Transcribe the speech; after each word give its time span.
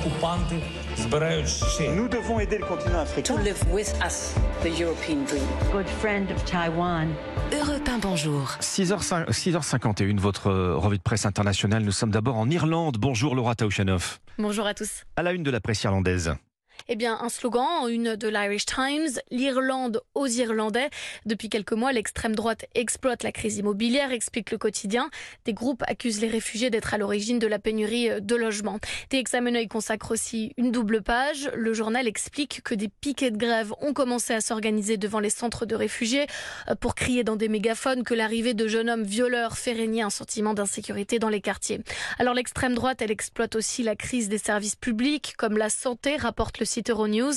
окупанти 0.00 0.56
збирають 0.96 1.48
ще. 1.48 1.82
Nous 1.90 2.08
devons 2.08 2.40
aider 2.40 2.58
le 2.58 2.66
continent 2.66 3.04
to 3.04 3.20
africain. 3.20 3.42
live 3.44 3.62
with 3.78 3.90
us 4.08 4.16
the 4.62 4.80
European 4.82 5.24
dream. 5.30 5.46
good 5.72 5.88
friend 6.02 6.26
of 6.36 6.44
Taiwan. 6.44 7.06
Europe 7.52 7.88
1, 7.88 7.98
bonjour. 8.02 8.42
6h, 8.60 9.30
6h51, 9.30 10.18
votre 10.18 10.46
euh, 10.50 10.76
revue 10.76 10.98
de 10.98 11.02
presse 11.02 11.26
internationale. 11.26 11.82
Nous 11.84 11.92
sommes 12.00 12.10
d'abord 12.10 12.36
en 12.36 12.48
Irlande. 12.50 12.96
Bonjour 12.98 13.34
Laura 13.34 13.54
Taouchanoff. 13.54 14.20
Bonjour 14.38 14.66
à 14.66 14.74
tous. 14.74 15.04
À 15.16 15.22
la 15.22 15.32
une 15.32 15.42
de 15.42 15.50
la 15.50 15.60
presse 15.60 15.82
irlandaise. 15.84 16.34
Eh 16.87 16.95
bien, 16.95 17.17
un 17.21 17.29
slogan, 17.29 17.87
une 17.89 18.15
de 18.15 18.27
l'Irish 18.27 18.65
Times, 18.65 19.19
l'Irlande 19.29 20.01
aux 20.15 20.27
Irlandais. 20.27 20.89
Depuis 21.25 21.49
quelques 21.49 21.73
mois, 21.73 21.91
l'extrême 21.91 22.35
droite 22.35 22.65
exploite 22.75 23.23
la 23.23 23.31
crise 23.31 23.57
immobilière, 23.57 24.11
explique 24.11 24.51
le 24.51 24.57
quotidien. 24.57 25.09
Des 25.45 25.53
groupes 25.53 25.83
accusent 25.87 26.21
les 26.21 26.27
réfugiés 26.27 26.69
d'être 26.69 26.93
à 26.93 26.97
l'origine 26.97 27.39
de 27.39 27.47
la 27.47 27.59
pénurie 27.59 28.09
de 28.19 28.35
logements. 28.35 28.79
The 29.09 29.15
Examiner 29.15 29.61
y 29.61 29.67
consacre 29.67 30.11
aussi 30.11 30.53
une 30.57 30.71
double 30.71 31.01
page. 31.01 31.51
Le 31.55 31.73
journal 31.73 32.07
explique 32.07 32.61
que 32.63 32.75
des 32.75 32.89
piquets 32.89 33.31
de 33.31 33.37
grève 33.37 33.73
ont 33.81 33.93
commencé 33.93 34.33
à 34.33 34.41
s'organiser 34.41 34.97
devant 34.97 35.19
les 35.19 35.29
centres 35.29 35.65
de 35.65 35.75
réfugiés 35.75 36.27
euh, 36.69 36.75
pour 36.75 36.95
crier 36.95 37.23
dans 37.23 37.35
des 37.35 37.49
mégaphones 37.49 38.03
que 38.03 38.13
l'arrivée 38.13 38.53
de 38.53 38.67
jeunes 38.67 38.89
hommes 38.89 39.03
violeurs 39.03 39.57
fait 39.57 39.73
régner 39.73 40.01
un 40.01 40.09
sentiment 40.09 40.53
d'insécurité 40.53 41.19
dans 41.19 41.29
les 41.29 41.41
quartiers. 41.41 41.81
Alors 42.17 42.33
l'extrême 42.33 42.73
droite, 42.73 43.01
elle 43.01 43.11
exploite 43.11 43.55
aussi 43.55 43.83
la 43.83 43.95
crise 43.95 44.29
des 44.29 44.37
services 44.37 44.75
publics, 44.75 45.35
comme 45.37 45.57
la 45.57 45.69
santé, 45.69 46.15
rapporte 46.15 46.59
le 46.59 46.65
site 46.71 46.89
Euronews. 46.89 47.33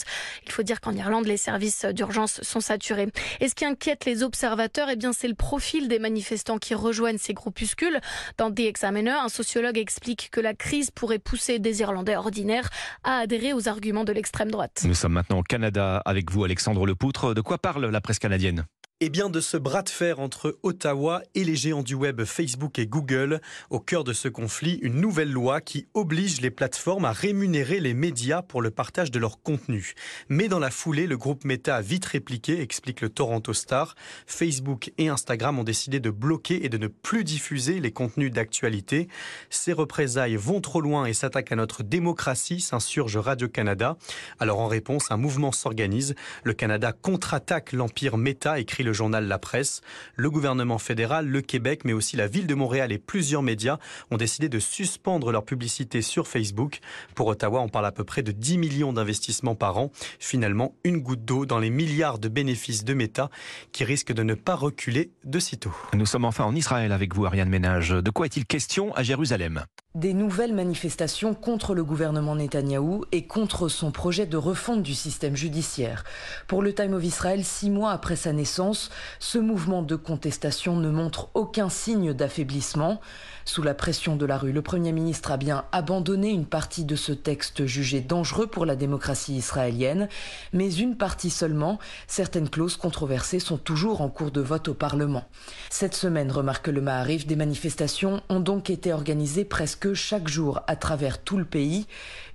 Il 0.46 0.52
faut 0.52 0.62
dire 0.62 0.80
qu'en 0.80 0.92
Irlande, 0.92 1.26
les 1.26 1.36
services 1.36 1.84
d'urgence 1.84 2.40
sont 2.42 2.60
saturés. 2.60 3.08
Et 3.40 3.48
ce 3.48 3.54
qui 3.54 3.64
inquiète 3.64 4.04
les 4.04 4.22
observateurs, 4.22 4.88
eh 4.90 4.96
bien, 4.96 5.12
c'est 5.12 5.28
le 5.28 5.34
profil 5.34 5.88
des 5.88 5.98
manifestants 5.98 6.58
qui 6.58 6.74
rejoignent 6.74 7.18
ces 7.18 7.34
groupuscules. 7.34 8.00
Dans 8.38 8.50
The 8.50 8.60
Examiner, 8.60 9.10
un 9.10 9.28
sociologue 9.28 9.78
explique 9.78 10.28
que 10.30 10.40
la 10.40 10.54
crise 10.54 10.90
pourrait 10.90 11.18
pousser 11.18 11.58
des 11.58 11.80
Irlandais 11.80 12.16
ordinaires 12.16 12.70
à 13.02 13.18
adhérer 13.18 13.52
aux 13.52 13.68
arguments 13.68 14.04
de 14.04 14.12
l'extrême 14.12 14.50
droite. 14.50 14.82
Nous 14.84 14.94
sommes 14.94 15.12
maintenant 15.12 15.38
au 15.38 15.42
Canada 15.42 16.00
avec 16.04 16.30
vous, 16.30 16.44
Alexandre 16.44 16.86
Lepoutre. 16.86 17.34
De 17.34 17.40
quoi 17.40 17.58
parle 17.58 17.86
la 17.86 18.00
presse 18.00 18.18
canadienne? 18.18 18.64
Eh 19.00 19.10
bien, 19.10 19.28
de 19.28 19.40
ce 19.40 19.56
bras 19.56 19.82
de 19.82 19.88
fer 19.88 20.20
entre 20.20 20.56
Ottawa 20.62 21.20
et 21.34 21.42
les 21.42 21.56
géants 21.56 21.82
du 21.82 21.96
web 21.96 22.22
Facebook 22.22 22.78
et 22.78 22.86
Google. 22.86 23.40
Au 23.68 23.80
cœur 23.80 24.04
de 24.04 24.12
ce 24.12 24.28
conflit, 24.28 24.78
une 24.82 25.00
nouvelle 25.00 25.32
loi 25.32 25.60
qui 25.60 25.88
oblige 25.94 26.40
les 26.40 26.52
plateformes 26.52 27.04
à 27.04 27.10
rémunérer 27.10 27.80
les 27.80 27.92
médias 27.92 28.42
pour 28.42 28.62
le 28.62 28.70
partage 28.70 29.10
de 29.10 29.18
leur 29.18 29.42
contenu. 29.42 29.94
Mais 30.28 30.46
dans 30.46 30.60
la 30.60 30.70
foulée, 30.70 31.08
le 31.08 31.16
groupe 31.16 31.44
Meta 31.44 31.74
a 31.74 31.80
vite 31.80 32.04
répliqué, 32.04 32.60
explique 32.60 33.00
le 33.00 33.08
Toronto 33.08 33.52
Star. 33.52 33.96
Facebook 34.28 34.92
et 34.96 35.08
Instagram 35.08 35.58
ont 35.58 35.64
décidé 35.64 35.98
de 35.98 36.10
bloquer 36.10 36.64
et 36.64 36.68
de 36.68 36.78
ne 36.78 36.86
plus 36.86 37.24
diffuser 37.24 37.80
les 37.80 37.90
contenus 37.90 38.30
d'actualité. 38.30 39.08
Ces 39.50 39.72
représailles 39.72 40.36
vont 40.36 40.60
trop 40.60 40.80
loin 40.80 41.06
et 41.06 41.14
s'attaquent 41.14 41.50
à 41.50 41.56
notre 41.56 41.82
démocratie, 41.82 42.60
s'insurge 42.60 43.16
Radio-Canada. 43.16 43.96
Alors 44.38 44.60
en 44.60 44.68
réponse, 44.68 45.10
un 45.10 45.16
mouvement 45.16 45.50
s'organise. 45.50 46.14
Le 46.44 46.54
Canada 46.54 46.92
contre-attaque 46.92 47.72
l'empire 47.72 48.16
Meta, 48.18 48.60
écrit 48.60 48.84
le 48.84 48.93
journal 48.94 49.26
La 49.26 49.38
Presse. 49.38 49.82
Le 50.16 50.30
gouvernement 50.30 50.78
fédéral, 50.78 51.28
le 51.28 51.40
Québec, 51.42 51.82
mais 51.84 51.92
aussi 51.92 52.16
la 52.16 52.26
ville 52.26 52.46
de 52.46 52.54
Montréal 52.54 52.92
et 52.92 52.98
plusieurs 52.98 53.42
médias 53.42 53.78
ont 54.10 54.16
décidé 54.16 54.48
de 54.48 54.58
suspendre 54.58 55.32
leur 55.32 55.44
publicité 55.44 56.00
sur 56.00 56.26
Facebook. 56.26 56.80
Pour 57.14 57.26
Ottawa, 57.26 57.60
on 57.60 57.68
parle 57.68 57.86
à 57.86 57.92
peu 57.92 58.04
près 58.04 58.22
de 58.22 58.32
10 58.32 58.58
millions 58.58 58.92
d'investissements 58.92 59.54
par 59.54 59.78
an. 59.78 59.90
Finalement, 60.18 60.74
une 60.84 60.98
goutte 60.98 61.24
d'eau 61.24 61.46
dans 61.46 61.58
les 61.58 61.70
milliards 61.70 62.18
de 62.18 62.28
bénéfices 62.28 62.84
de 62.84 62.94
Meta 62.94 63.30
qui 63.72 63.84
risquent 63.84 64.12
de 64.12 64.22
ne 64.22 64.34
pas 64.34 64.54
reculer 64.54 65.10
de 65.24 65.38
sitôt. 65.38 65.74
Nous 65.92 66.06
sommes 66.06 66.24
enfin 66.24 66.44
en 66.44 66.54
Israël 66.54 66.92
avec 66.92 67.14
vous, 67.14 67.26
Ariane 67.26 67.48
Ménage. 67.48 67.90
De 67.90 68.10
quoi 68.10 68.26
est-il 68.26 68.46
question 68.46 68.94
à 68.94 69.02
Jérusalem? 69.02 69.64
Des 69.94 70.12
nouvelles 70.12 70.54
manifestations 70.54 71.34
contre 71.34 71.72
le 71.72 71.84
gouvernement 71.84 72.34
Netanyahou 72.34 73.04
et 73.12 73.28
contre 73.28 73.68
son 73.68 73.92
projet 73.92 74.26
de 74.26 74.36
refonte 74.36 74.82
du 74.82 74.92
système 74.92 75.36
judiciaire. 75.36 76.02
Pour 76.48 76.62
le 76.62 76.74
Time 76.74 76.94
of 76.94 77.04
Israel, 77.04 77.44
six 77.44 77.70
mois 77.70 77.92
après 77.92 78.16
sa 78.16 78.32
naissance, 78.32 78.90
ce 79.20 79.38
mouvement 79.38 79.82
de 79.82 79.94
contestation 79.94 80.74
ne 80.74 80.90
montre 80.90 81.28
aucun 81.34 81.68
signe 81.68 82.12
d'affaiblissement. 82.12 83.00
Sous 83.44 83.62
la 83.62 83.74
pression 83.74 84.16
de 84.16 84.26
la 84.26 84.36
rue, 84.36 84.50
le 84.50 84.62
Premier 84.62 84.90
ministre 84.90 85.30
a 85.30 85.36
bien 85.36 85.64
abandonné 85.70 86.30
une 86.30 86.46
partie 86.46 86.84
de 86.84 86.96
ce 86.96 87.12
texte 87.12 87.64
jugé 87.66 88.00
dangereux 88.00 88.48
pour 88.48 88.66
la 88.66 88.74
démocratie 88.74 89.36
israélienne, 89.36 90.08
mais 90.52 90.74
une 90.74 90.96
partie 90.96 91.30
seulement. 91.30 91.78
Certaines 92.08 92.48
clauses 92.48 92.76
controversées 92.76 93.38
sont 93.38 93.58
toujours 93.58 94.00
en 94.00 94.08
cours 94.08 94.32
de 94.32 94.40
vote 94.40 94.66
au 94.66 94.74
Parlement. 94.74 95.22
Cette 95.70 95.94
semaine, 95.94 96.32
remarque 96.32 96.66
le 96.66 96.80
Maharif, 96.80 97.28
des 97.28 97.36
manifestations 97.36 98.22
ont 98.28 98.40
donc 98.40 98.70
été 98.70 98.92
organisées 98.92 99.44
presque 99.44 99.83
chaque 99.92 100.28
jour 100.28 100.62
à 100.66 100.76
travers 100.76 101.22
tout 101.22 101.36
le 101.36 101.44
pays. 101.44 101.86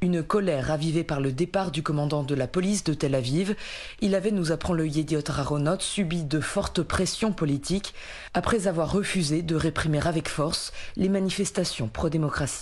Une 0.02 0.22
colère 0.22 0.68
ravivée 0.68 1.04
par 1.04 1.20
le 1.20 1.32
départ 1.32 1.72
du 1.72 1.82
commandant 1.82 2.22
de 2.22 2.36
la 2.36 2.48
police 2.48 2.84
de 2.84 2.94
Tel 2.94 3.16
Aviv. 3.16 3.56
Il 4.02 4.14
avait, 4.14 4.32
nous 4.32 4.52
apprend 4.52 4.74
le 4.74 4.86
Yediot 4.86 5.28
Aharonot, 5.28 5.80
subi 5.80 6.24
de 6.24 6.40
fortes 6.40 6.84
pressions 6.84 7.32
politiques 7.32 7.94
après 8.34 8.68
avoir 8.68 8.92
refusé 8.92 9.42
de 9.42 9.56
réprimer 9.56 10.06
avec 10.06 10.30
force 10.30 10.72
les 10.96 11.10
manifestations 11.10 11.88
pro-démocratie. 11.88 12.58